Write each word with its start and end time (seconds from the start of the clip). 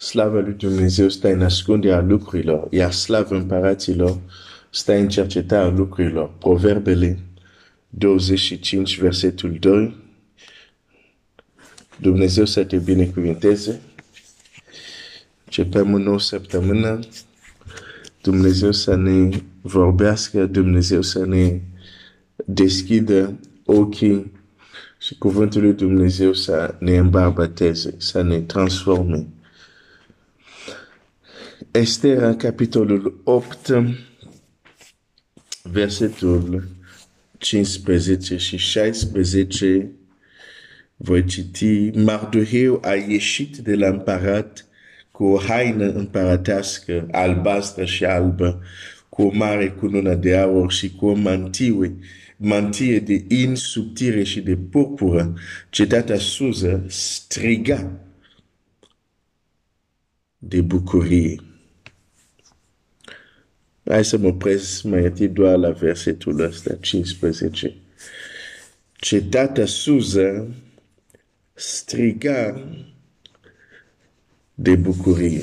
Slava 0.00 0.40
lui 0.40 0.52
Dumnezeu 0.52 1.08
stă 1.08 1.28
în 1.28 1.42
ascunderea 1.42 2.00
lucrurilor, 2.00 2.66
iar 2.70 2.92
slava 2.92 3.36
împăraților 3.36 4.18
stă 4.70 4.92
în 4.92 5.08
cercetarea 5.08 5.68
lucrurilor. 5.68 6.30
Proverbele 6.38 7.18
25, 7.88 8.98
versetul 8.98 9.56
2. 9.58 9.96
Dumnezeu 11.96 12.44
să 12.44 12.64
te 12.64 12.76
binecuvinteze. 12.76 13.80
Începem 15.44 15.92
o 15.92 15.98
nouă 15.98 16.20
săptămână. 16.20 16.98
Dumnezeu 18.22 18.72
să 18.72 18.96
ne 18.96 19.28
vorbească, 19.60 20.46
Dumnezeu 20.46 21.02
să 21.02 21.26
ne 21.26 21.60
deschidă 22.44 23.38
ochii 23.64 24.32
și 24.98 25.18
cuvântul 25.18 25.62
lui 25.62 25.72
Dumnezeu 25.72 26.32
să 26.32 26.74
ne 26.78 26.96
îmbarbăteze, 26.96 27.94
să 27.98 28.22
ne 28.22 28.40
transforme. 28.40 29.26
Estera, 31.72 32.34
capitolul 32.34 33.20
8, 33.24 33.70
versetul 35.62 36.68
15 37.38 38.36
și 38.36 38.56
16, 38.56 39.90
voi 40.96 41.24
citi, 41.24 41.90
Mardoheu 41.90 42.80
a 42.84 42.94
ieșit 42.94 43.56
de 43.56 43.74
la 43.74 43.88
împărat 43.88 44.66
cu 45.10 45.24
o 45.24 45.38
haină 45.38 45.92
împărătească 45.92 47.08
albastră 47.10 47.84
și 47.84 48.04
albă, 48.04 48.62
cu 49.08 49.22
o 49.22 49.30
mare 49.32 49.70
cunună 49.70 50.14
de 50.14 50.36
aur 50.36 50.72
și 50.72 50.94
cu 50.94 51.06
o 51.06 51.14
mantie, 51.14 51.96
mantie 52.36 53.00
de 53.00 53.24
in 53.28 53.54
subtire 53.54 54.22
și 54.22 54.40
de 54.40 54.56
purpură, 54.56 55.34
cetatea 55.68 56.18
Suză 56.18 56.84
striga 56.88 57.90
de 60.38 60.60
bucurie. 60.60 61.49
Hai 63.90 64.04
să 64.04 64.16
mă 64.16 64.26
opresc 64.26 64.82
mai 64.82 65.04
întâi 65.04 65.28
doar 65.28 65.56
la 65.56 65.70
versetul 65.70 66.40
ăsta, 66.40 66.74
15. 66.74 67.74
Cetatea 68.92 69.66
Suză 69.66 70.54
striga 71.52 72.68
de 74.54 74.76
bucurie. 74.76 75.42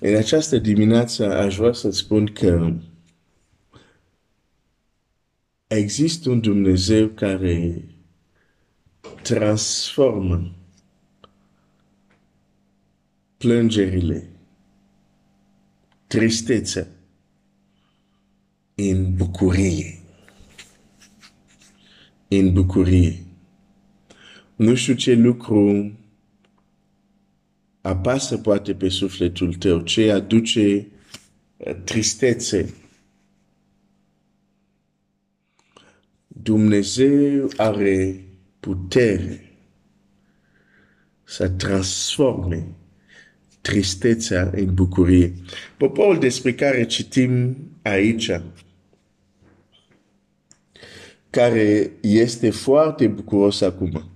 În 0.00 0.14
această 0.14 0.58
dimineață 0.58 1.36
aș 1.36 1.56
vrea 1.56 1.72
să 1.72 1.90
spun 1.90 2.26
că 2.26 2.72
există 5.66 6.30
un 6.30 6.40
Dumnezeu 6.40 7.08
care 7.08 7.84
transformă 9.22 10.57
plângerile, 13.38 14.28
tristețea 16.06 16.86
în 18.74 19.14
bucurie. 19.14 19.98
În 22.28 22.52
bucurie. 22.52 23.22
Nu 24.56 24.74
știu 24.74 24.94
ce 24.94 25.12
lucru 25.14 25.92
apasă 27.80 28.38
poate 28.38 28.74
pe 28.74 28.88
sufletul 28.88 29.54
tău, 29.54 29.80
ce 29.80 30.10
aduce 30.10 30.86
tristețe. 31.84 32.74
Dumnezeu 36.26 37.50
are 37.56 38.24
putere 38.60 39.52
să 41.24 41.48
transforme 41.48 42.66
tristețea 43.68 44.50
în 44.54 44.74
bucurie. 44.74 45.32
Poporul 45.76 46.18
despre 46.18 46.54
care 46.54 46.86
citim 46.86 47.56
aici, 47.82 48.30
care 51.30 51.90
este 52.00 52.50
foarte 52.50 53.06
bucuros 53.06 53.60
acum. 53.60 54.10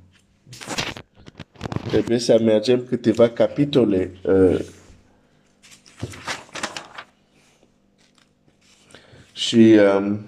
Trebuie 1.88 2.18
să 2.18 2.40
mergem 2.42 2.84
câteva 2.88 3.28
capitole 3.28 4.10
uh, 4.22 4.60
și 9.32 9.78
um, 9.96 10.20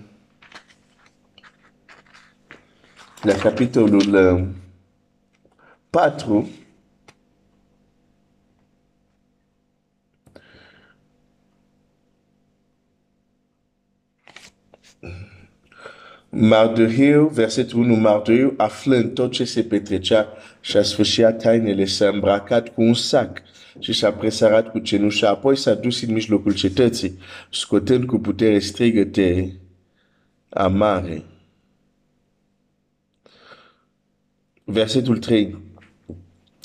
la 3.23 3.35
capitolul 3.35 4.15
uh, 4.15 4.47
4 5.91 6.49
Mardoheu, 16.29 17.27
versetul 17.29 17.81
1, 17.81 17.95
Mardoheu, 17.95 18.55
aflând 18.57 19.15
tot 19.15 19.33
ce 19.33 19.45
se 19.45 19.63
petrecea 19.63 20.29
și-a 20.61 20.83
sfârșit 20.83 21.39
tainele, 21.39 21.85
s-a 21.85 22.09
îmbracat 22.09 22.75
cu 22.75 22.83
un 22.83 22.95
sac 22.95 23.43
și 23.79 23.93
s-a 23.93 24.13
presărat 24.13 24.71
cu 24.71 24.79
cenușa, 24.79 25.29
apoi 25.29 25.57
s-a 25.57 25.75
dus 25.75 26.03
în 26.03 26.13
mijlocul 26.13 26.55
cetății, 26.55 27.19
scotând 27.51 28.05
cu 28.05 28.19
putere 28.19 28.59
strigăte 28.59 29.57
amare. 30.49 31.23
Versetul 34.65 35.19
3. 35.19 35.57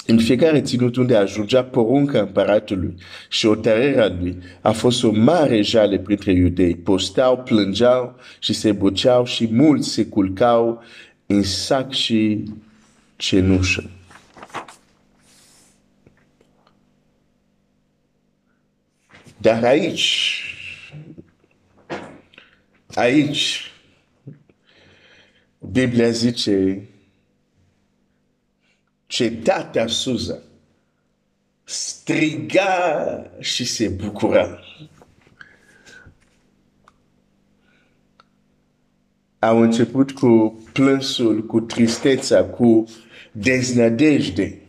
În 0.09 0.18
fiecare 0.18 0.62
ținut 0.62 0.96
unde 0.96 1.16
ajungea 1.16 1.64
porunca 1.64 2.20
împăratului 2.20 2.96
și 3.30 3.47
hotărârea 3.47 4.08
lui, 4.20 4.38
a 4.62 4.72
fost 4.72 5.03
o 5.03 5.12
mare 5.12 5.62
jale 5.62 6.00
printre 6.00 6.31
iudei. 6.31 6.75
Postau, 6.75 7.38
plângeau 7.38 8.16
și 8.40 8.53
se 8.53 8.72
buceau 8.72 9.25
și 9.25 9.47
mulți 9.52 9.90
se 9.90 10.06
culcau 10.06 10.84
în 11.25 11.44
sac 11.44 11.92
și 11.92 12.44
cenușă. 13.16 13.90
Dar 19.38 19.64
aici, 19.64 20.44
aici, 22.94 23.72
Biblia 25.72 26.09
zice 26.09 26.88
cetatea 29.19 29.88
Suza 29.88 30.38
striga 31.63 33.31
și 33.40 33.66
se 33.66 33.88
bucura. 33.88 34.59
Au 39.40 39.62
început 39.62 40.12
cu 40.12 40.63
plânsul, 40.74 41.46
cu 41.46 41.59
tristețea, 41.59 42.46
cu 42.46 42.85
deznădejde. 43.31 44.62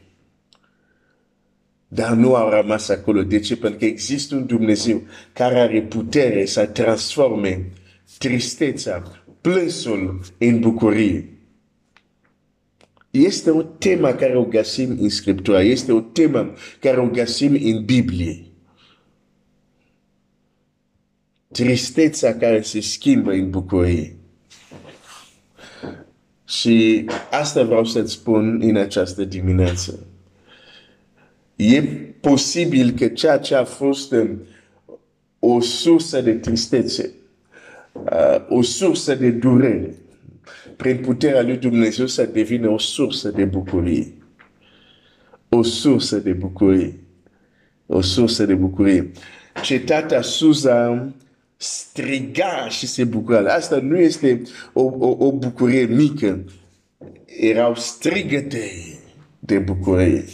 Dar 1.88 2.12
nu 2.12 2.34
au 2.34 2.50
rămas 2.50 2.88
acolo. 2.88 3.22
De 3.22 3.38
ce? 3.40 3.56
Pentru 3.56 3.78
că 3.78 3.84
există 3.84 4.34
un 4.34 4.46
Dumnezeu 4.46 5.02
care 5.32 5.60
are 5.60 5.82
putere 5.82 6.44
să 6.44 6.66
transforme 6.66 7.70
tristețea, 8.18 9.02
plânsul 9.40 10.20
în 10.38 10.60
bucurie. 10.60 11.39
Este 13.10 13.50
o 13.50 13.62
temă 13.62 14.12
care 14.12 14.36
o 14.36 14.44
găsim 14.44 14.96
în 15.00 15.08
Scriptură, 15.08 15.62
este 15.62 15.92
o 15.92 16.00
temă 16.00 16.52
care 16.80 17.00
o 17.00 17.06
găsim 17.06 17.58
în 17.62 17.84
Biblie. 17.84 18.44
Tristețea 21.52 22.36
care 22.36 22.62
se 22.62 22.80
schimbă 22.80 23.30
în 23.30 23.50
bucurie. 23.50 24.16
Și 26.44 27.06
asta 27.30 27.62
vreau 27.62 27.84
să-ți 27.84 28.12
spun 28.12 28.60
în 28.62 28.76
această 28.76 29.24
dimineață. 29.24 30.06
E 31.56 31.82
posibil 32.20 32.90
că 32.90 33.08
ceea 33.08 33.38
ce 33.38 33.54
a 33.54 33.64
fost 33.64 34.12
um, 34.12 34.42
o 35.38 35.60
sursă 35.60 36.20
de 36.20 36.32
tristețe, 36.32 37.10
uh, 37.92 38.46
o 38.48 38.62
sursă 38.62 39.14
de 39.14 39.30
durere, 39.30 39.94
prin 40.80 40.96
puterea 40.96 41.42
lui 41.42 41.56
Dumnezeu 41.56 42.06
să 42.06 42.24
devină 42.24 42.68
o 42.68 42.78
sursă 42.78 43.30
de 43.30 43.44
bucurie. 43.44 44.12
O 45.48 45.62
sursă 45.62 46.16
de 46.16 46.32
bucurie. 46.32 46.94
O 47.86 48.00
sursă 48.00 48.44
de 48.44 48.54
bucurie. 48.54 49.10
Cetatea 49.62 50.22
Suza 50.22 51.08
striga 51.56 52.68
și 52.68 52.86
se 52.86 53.04
bucura. 53.04 53.54
Asta 53.54 53.76
nu 53.76 53.98
este 53.98 54.42
o, 54.72 54.82
o, 54.82 55.26
o 55.26 55.32
bucurie 55.32 55.84
mică. 55.84 56.44
Erau 57.26 57.74
strigăte 57.74 58.70
de 59.38 59.58
bucurie. 59.58 60.24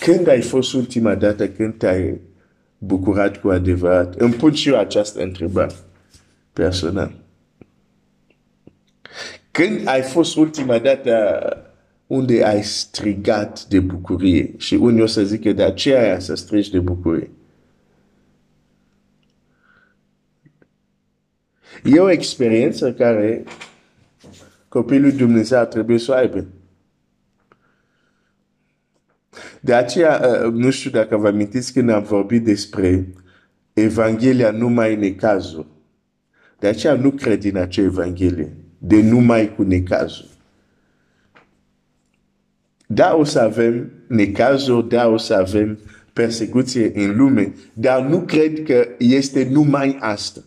Când 0.00 0.28
ai 0.28 0.40
fost 0.40 0.72
ultima 0.72 1.14
dată 1.14 1.48
când 1.48 1.74
te-ai 1.74 2.20
bucurat 2.78 3.40
cu 3.40 3.48
adevărat? 3.48 4.14
Îmi 4.14 4.34
pun 4.34 4.52
și 4.52 4.68
eu 4.68 4.78
această 4.78 5.22
întrebare 5.22 5.74
personal. 6.52 7.28
Când 9.50 9.86
ai 9.86 10.02
fost 10.02 10.36
ultima 10.36 10.78
dată 10.78 11.12
unde 12.06 12.44
ai 12.44 12.62
strigat 12.62 13.64
de 13.64 13.80
bucurie 13.80 14.54
și 14.56 14.74
unii 14.74 15.02
o 15.02 15.06
să 15.06 15.22
zică 15.22 15.52
de 15.52 15.62
aceea 15.62 16.18
să 16.18 16.34
strigi 16.34 16.70
de 16.70 16.78
bucurie. 16.78 17.30
E 21.84 22.00
o 22.00 22.10
experiență 22.10 22.92
care 22.92 23.44
copilul 24.68 25.12
Dumnezeu 25.12 25.58
ar 25.58 25.66
trebui 25.66 25.98
să 25.98 26.12
o 26.12 26.14
aibă. 26.14 26.46
De 29.60 29.74
aceea, 29.74 30.42
uh, 30.44 30.52
nu 30.52 30.70
știu 30.70 30.90
dacă 30.90 31.16
vă 31.16 31.26
amintiți 31.26 31.72
când 31.72 31.90
am 31.90 32.02
vorbit 32.02 32.44
despre 32.44 33.14
Evanghelia 33.72 34.50
numai 34.50 34.94
în 34.94 35.00
necazul. 35.00 35.66
De 36.58 36.66
aceea 36.66 36.94
nu 36.94 37.10
cred 37.10 37.44
în 37.44 37.56
acea 37.56 37.82
Evanghelie, 37.82 38.56
de 38.82 39.02
numai 39.02 39.54
cu 39.54 39.62
necazul. 39.62 40.28
Da, 42.86 43.14
o 43.16 43.24
să 43.24 43.40
avem 43.40 43.90
necazuri, 44.06 44.88
da, 44.88 45.08
o 45.08 45.16
să 45.16 45.34
avem 45.34 45.78
persecuție 46.12 46.92
în 46.94 47.16
lume, 47.16 47.54
dar 47.72 48.02
nu 48.02 48.20
cred 48.20 48.62
că 48.62 48.88
este 48.98 49.48
numai 49.50 49.96
asta. 50.00 50.40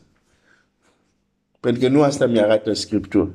Pentru 1.60 1.82
că 1.82 1.88
nu 1.88 2.02
asta 2.02 2.26
mi 2.26 2.40
arată 2.40 2.74
Scriptura. 2.74 3.30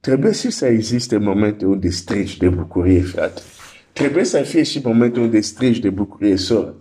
Trebuie 0.00 0.32
și 0.32 0.50
să 0.50 0.66
existe 0.66 1.16
momente 1.16 1.66
unde 1.66 1.88
strigi 1.88 2.38
de 2.38 2.48
bucurie, 2.48 3.00
frate. 3.00 3.40
Trebuie 3.92 4.24
să 4.24 4.42
fie 4.42 4.62
și 4.62 4.80
momente 4.84 5.20
unde 5.20 5.40
strigi 5.40 5.80
de 5.80 5.90
bucurie, 5.90 6.36
soră. 6.36 6.74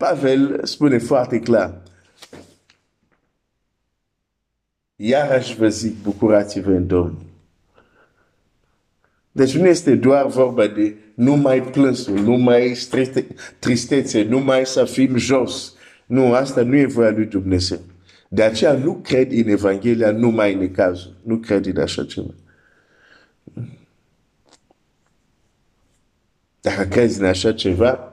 Pavel 0.00 0.60
spune 0.64 0.98
foarte 0.98 1.40
clar. 1.40 1.82
Iarăși 4.96 5.56
vă 5.56 5.68
zic, 5.68 6.02
bucurați-vă 6.02 6.70
în 6.70 6.86
Domnul. 6.86 7.22
Deci 9.32 9.56
nu 9.56 9.66
este 9.66 9.94
doar 9.94 10.26
vorba 10.26 10.66
de 10.66 10.96
numai 11.14 11.62
plânsul, 11.62 12.18
numai 12.18 12.78
tristețe, 13.58 14.22
numai 14.22 14.66
să 14.66 14.84
fim 14.84 15.16
jos. 15.16 15.74
Nu, 16.06 16.34
asta 16.34 16.62
nu 16.62 16.76
e 16.76 16.86
voia 16.86 17.10
lui 17.10 17.26
Dumnezeu. 17.26 17.80
De 18.28 18.42
aceea 18.42 18.72
nu 18.72 18.94
cred 18.94 19.32
în 19.32 19.48
Evanghelia 19.48 20.10
numai 20.10 20.54
în 20.54 20.70
cazul. 20.70 21.16
Nu 21.22 21.36
cred 21.36 21.66
în 21.66 21.80
așa 21.80 22.04
ceva. 22.04 22.34
Dacă 26.60 26.88
crezi 26.88 27.20
în 27.20 27.26
așa 27.26 27.52
ceva, 27.52 28.09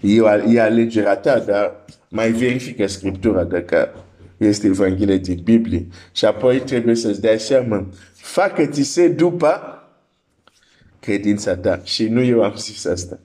e, 0.00 0.16
e 0.48 0.60
alegerea 0.60 1.16
ta, 1.16 1.38
dar 1.38 1.84
mai 2.08 2.30
verifică 2.30 2.86
Scriptura 2.86 3.44
dacă 3.44 3.94
este 4.36 4.66
Evanghelia 4.66 5.16
din 5.16 5.40
Biblie. 5.42 5.86
Și 6.12 6.24
apoi 6.24 6.60
trebuie 6.60 6.94
să-ți 6.94 7.20
dai 7.20 7.38
seama, 7.38 7.88
facă-ți 8.14 8.82
se 8.82 9.08
după 9.08 9.82
credința 11.00 11.56
ta. 11.56 11.80
Și 11.84 12.08
nu 12.08 12.22
eu 12.22 12.42
am 12.42 12.54
zis 12.56 12.84
asta. 12.84 13.18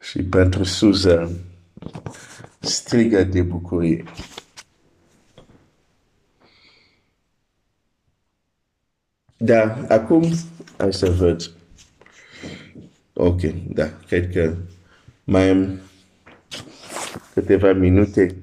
Și 0.00 0.22
pentru 0.22 0.64
Suza 0.64 1.30
strigă 2.60 3.24
de 3.24 3.42
bucurie. 3.42 4.04
Da, 9.36 9.86
acum 9.88 10.32
hai 10.76 10.92
să 10.92 11.10
văd. 11.10 11.57
Ok, 13.20 13.40
da, 13.68 13.90
cred 14.06 14.32
că 14.32 14.56
mai 15.24 15.48
am 15.48 15.80
câteva 17.34 17.72
minute. 17.72 18.36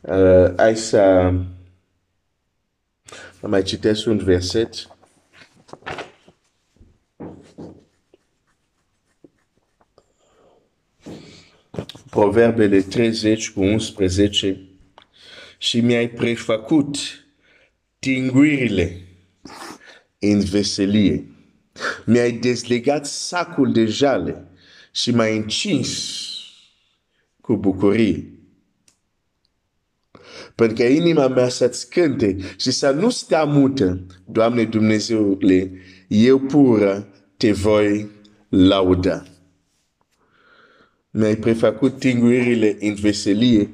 Uh, 0.00 0.52
hai 0.56 0.76
să 0.76 1.32
mai 3.42 3.62
citesc 3.62 4.06
un 4.06 4.18
verset. 4.18 4.74
Proverbele 12.10 12.80
30 12.80 13.50
cu 13.50 13.60
11 13.60 14.60
și 15.58 15.80
mi-ai 15.80 16.08
prefăcut 16.08 16.96
tinguirile 17.98 19.02
în 20.18 20.40
veselie. 20.40 21.24
Mi-ai 22.06 22.32
dezlegat 22.32 23.06
sacul 23.06 23.72
de 23.72 23.84
jale 23.84 24.44
și 24.92 25.10
m-ai 25.10 25.36
încins 25.36 26.18
cu 27.40 27.56
bucurie. 27.56 28.34
Pentru 30.54 30.76
că 30.76 30.82
inima 30.82 31.28
mea 31.28 31.48
să-ți 31.48 31.90
cânte 31.90 32.36
și 32.56 32.70
să 32.70 32.90
nu 32.90 33.10
stea 33.10 33.44
mută, 33.44 34.06
Doamne 34.24 34.64
Dumnezeule, 34.64 35.72
eu 36.08 36.38
pură 36.38 37.08
te 37.36 37.52
voi 37.52 38.08
lauda 38.48 39.24
mi-ai 41.10 41.36
prefăcut 41.36 41.98
tinguirile 41.98 42.76
în 42.80 42.94
veselie, 42.94 43.70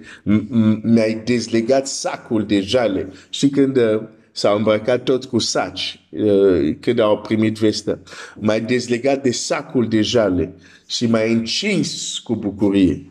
mi-ai 0.83 1.23
dezlegat 1.25 1.87
sacul 1.87 2.47
de 2.47 2.61
jale. 2.61 3.09
Și 3.31 3.49
când 3.49 3.77
uh, 3.77 4.03
s-au 4.37 4.57
îmbrăcat 4.57 5.03
tot 5.03 5.25
cu 5.25 5.39
saci, 5.39 6.07
uh, 6.11 6.77
când 6.81 6.99
au 6.99 7.19
primit 7.19 7.59
vestă, 7.59 8.03
m-ai 8.41 8.61
dezlegat 8.61 9.23
de 9.23 9.31
sacul 9.31 9.89
de 9.89 10.03
jale 10.03 10.55
și 10.87 11.07
m-ai 11.07 11.33
încins 11.33 12.19
cu 12.19 12.37
bucurie. 12.37 13.11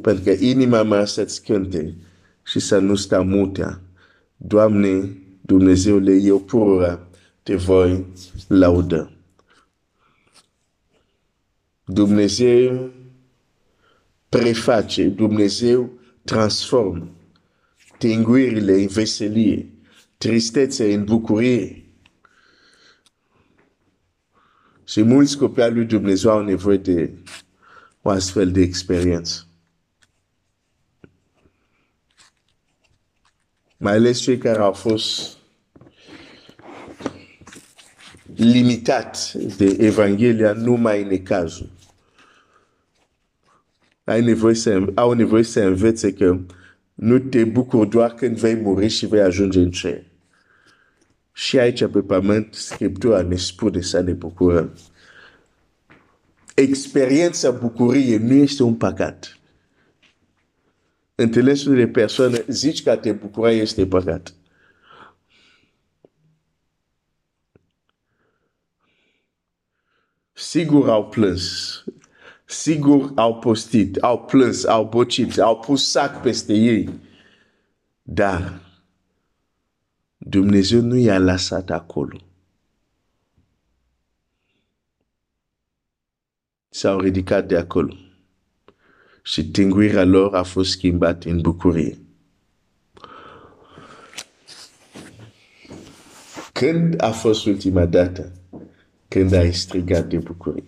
Pentru 0.00 0.24
că 0.24 0.30
inima 0.30 0.82
mea 0.82 1.04
să-ți 1.04 1.44
cânte 1.44 1.94
și 2.46 2.58
să 2.58 2.78
nu 2.78 2.94
sta 2.94 3.20
mutea. 3.20 3.80
Doamne, 4.36 5.16
Dumnezeule, 5.40 6.14
eu 6.14 6.40
pură 6.40 7.08
te 7.42 7.54
voi 7.54 8.06
lauda. 8.48 9.12
Dumnezeu 11.84 12.90
preface, 14.28 15.04
Dumnezeu 15.04 15.90
transformă 16.24 17.12
tinguirile 17.98 18.72
în 18.72 18.86
veselie, 18.86 19.66
tristețe 20.18 20.94
în 20.94 21.04
bucurie. 21.04 21.82
Și 24.84 25.02
mulți 25.02 25.38
copii 25.38 25.62
al 25.62 25.74
lui 25.74 25.84
Dumnezeu 25.84 26.30
au 26.30 26.42
nevoie 26.42 26.76
de 26.76 27.12
o 28.02 28.10
astfel 28.10 28.52
de 28.52 28.60
experiență. 28.60 29.46
Mai 33.76 33.92
ales 33.92 34.20
cei 34.20 34.38
care 34.38 34.58
au 34.58 34.72
fost 34.72 35.36
limitat 38.34 39.32
de 39.32 39.76
Evanghelia 39.78 40.52
numai 40.52 41.02
în 41.02 41.22
cazul 41.22 41.76
ai 44.08 44.22
nevoie 44.22 44.54
să, 44.54 44.92
au 44.94 45.12
nevoie 45.12 45.42
să 45.42 45.60
învețe 45.60 46.12
că 46.12 46.38
nu 46.94 47.18
te 47.18 47.44
bucuri 47.44 47.88
doar 47.88 48.14
când 48.14 48.38
vei 48.38 48.54
muri 48.54 48.88
și 48.88 49.06
vei 49.06 49.20
ajunge. 49.20 50.07
Și 51.38 51.58
aici 51.58 51.86
pe 51.86 52.00
pământ, 52.00 52.54
Scriptura 52.54 53.22
ne 53.22 53.36
spune 53.36 53.80
să 53.80 54.00
ne 54.00 54.12
bucurăm. 54.12 54.78
Experiența 56.54 57.50
bucuriei 57.50 58.18
nu 58.18 58.32
este 58.32 58.62
un 58.62 58.74
păcat. 58.74 59.38
Înțelesul 61.14 61.74
de 61.74 61.88
persoane 61.88 62.44
zici 62.48 62.82
că 62.82 62.96
te 62.96 63.12
bucura 63.12 63.50
este 63.50 63.86
păcat. 63.86 64.34
Sigur 70.32 70.88
au 70.88 71.08
plâns 71.08 71.84
sigur 72.44 73.12
au 73.14 73.38
postit, 73.38 73.96
au 73.96 74.18
plâns, 74.24 74.64
au 74.64 74.84
bocit, 74.84 75.38
au 75.38 75.58
pus 75.58 75.90
sac 75.90 76.22
peste 76.22 76.52
ei. 76.52 76.88
Dar 78.02 78.67
Dumnezeu 80.28 80.80
nu 80.80 80.96
i-a 80.96 81.18
lăsat 81.18 81.70
acolo. 81.70 82.20
S-au 86.68 87.00
ridicat 87.00 87.46
de 87.46 87.56
acolo. 87.56 87.94
Și 89.22 89.50
tinguirea 89.50 90.04
lor 90.04 90.34
a 90.34 90.42
fost 90.42 90.70
schimbat 90.70 91.24
în 91.24 91.40
bucurie. 91.40 91.98
Când 96.52 97.02
a 97.02 97.10
fost 97.10 97.46
ultima 97.46 97.86
dată 97.86 98.32
când 99.08 99.32
ai 99.32 99.52
strigat 99.52 100.08
de 100.08 100.18
bucurie? 100.18 100.64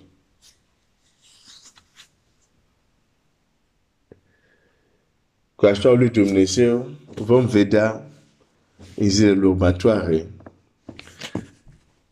cu 5.54 5.66
ajutorul 5.66 5.98
lui 5.98 6.08
Dumnezeu 6.08 6.90
vom 7.14 7.46
vedea 7.46 8.09
în 8.96 9.08
zilele 9.08 9.46
următoare 9.46 10.26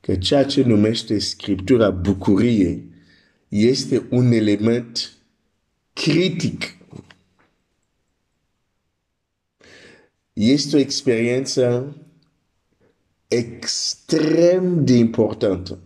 că 0.01 0.17
ceea 0.17 0.45
ce 0.45 0.63
numește 0.63 1.19
Scriptura 1.19 1.91
bucurie 1.91 2.85
este 3.49 4.07
un 4.11 4.33
element 4.33 5.13
critic. 5.93 6.77
Este 10.33 10.77
o 10.77 10.79
experiență 10.79 11.97
extrem 13.29 14.85
de 14.85 14.93
importantă. 14.95 15.79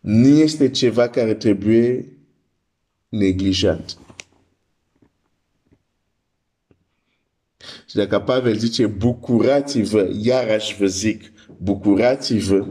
Nu 0.00 0.26
este 0.28 0.70
ceva 0.70 1.08
care 1.08 1.34
trebuie 1.34 2.06
neglijat. 3.08 3.98
Și 7.92 7.98
dacă 7.98 8.18
Pavel 8.18 8.56
zice, 8.56 8.86
bucurați-vă, 8.86 10.10
iarăși 10.22 10.76
vă 10.76 10.86
zic, 10.86 11.32
bucurați-vă, 11.56 12.66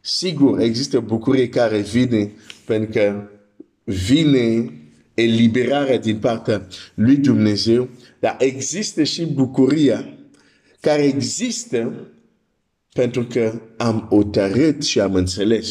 sigur 0.00 0.60
există 0.60 1.00
bucurie 1.00 1.48
care 1.48 1.78
vine 1.78 2.32
pentru 2.64 2.90
că 2.90 3.28
vine 3.84 4.72
eliberarea 5.14 5.98
din 5.98 6.18
partea 6.18 6.66
lui 6.94 7.16
Dumnezeu, 7.16 7.88
dar 8.20 8.36
există 8.38 9.02
și 9.02 9.26
bucuria 9.26 10.18
care 10.80 11.02
există 11.02 12.08
pentru 12.92 13.24
că 13.24 13.60
am 13.76 14.06
otărât 14.10 14.82
și 14.84 15.00
am 15.00 15.14
înțeles 15.14 15.68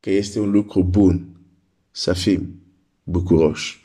că 0.00 0.10
este 0.10 0.40
un 0.40 0.50
lucru 0.50 0.82
bun 0.82 1.40
să 1.90 2.12
fim 2.12 2.62
bucuroși. 3.02 3.82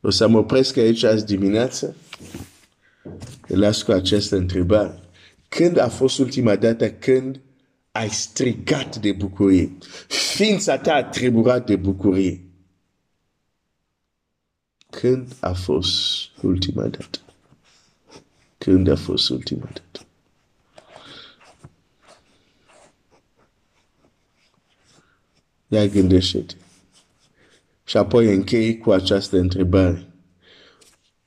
O 0.00 0.10
să 0.10 0.28
mă 0.28 0.38
opresc 0.38 0.76
aici 0.76 1.02
azi 1.02 1.24
dimineață. 1.24 1.96
Las 3.46 3.82
cu 3.82 3.92
această 3.92 4.36
întrebare. 4.36 5.00
Când 5.48 5.78
a 5.78 5.88
fost 5.88 6.18
ultima 6.18 6.56
dată 6.56 6.90
când 6.90 7.40
ai 7.92 8.08
strigat 8.08 8.96
de 8.96 9.12
bucurie? 9.12 9.72
Ființa 10.08 10.78
ta 10.78 10.94
a 10.94 11.04
treburat 11.04 11.66
de 11.66 11.76
bucurie. 11.76 12.42
Când 14.90 15.36
a 15.40 15.52
fost 15.52 16.28
ultima 16.42 16.82
dată? 16.82 17.18
Când 18.58 18.88
a 18.88 18.96
fost 18.96 19.30
ultima 19.30 19.64
dată? 19.72 20.06
Ia 25.68 25.86
gândește-te. 25.86 26.54
Și 27.88 27.96
apoi 27.96 28.34
închei 28.34 28.78
cu 28.78 28.90
această 28.90 29.38
întrebare. 29.38 30.12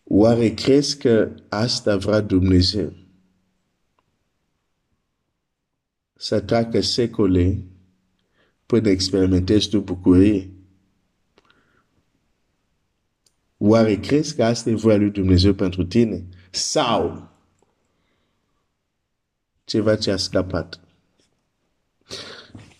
Oare 0.04 0.54
crezi 0.54 0.98
că 0.98 1.32
asta 1.50 1.98
vrea 1.98 2.20
Dumnezeu? 2.20 2.94
Să 6.14 6.40
treacă 6.40 6.82
secole 6.82 7.64
până 8.66 8.90
experimentezi 8.90 9.70
tu 9.70 9.80
bucurie? 9.80 10.54
Oare 13.58 14.00
crezi 14.00 14.36
că 14.36 14.44
asta 14.44 14.70
e 14.70 14.76
voia 14.76 14.98
lui 14.98 15.12
Dumnezeu 15.12 15.54
pentru 15.54 15.86
tine? 15.86 16.28
Sau 16.52 17.30
ceva 19.64 19.96
ce 19.96 20.12
a 20.12 20.18
scăpat? 20.18 20.80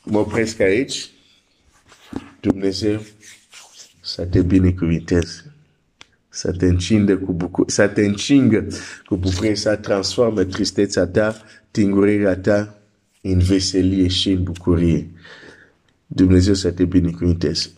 Mă 0.04 0.20
opresc 0.20 0.60
aici. 0.60 1.10
Dumnezeu 2.42 3.02
să 4.14 4.26
te 4.26 4.42
binecuvinteze, 4.42 5.54
să 6.30 6.52
te 6.52 6.66
încindă 6.66 7.18
cu 7.18 7.34
bucurie, 7.34 7.74
să 7.74 7.88
te 7.88 8.06
încingă 8.06 8.68
cu 9.06 9.16
bucurie, 9.16 9.56
să 9.56 9.76
transforme 9.76 10.46
tristețea 10.46 11.08
ta, 11.08 11.42
tingurirea 11.72 12.38
ta 12.38 12.78
în 13.22 13.40
veselie 13.40 14.08
și 14.08 14.32
în 14.32 14.44
bucurie. 14.44 15.10
Dumnezeu 16.06 16.54
să 16.54 16.72
te 16.72 16.86
binecuvinteze. 16.86 17.70